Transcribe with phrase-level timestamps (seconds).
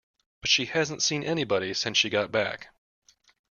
[0.41, 2.73] But she hasn't seen anybody since she got back.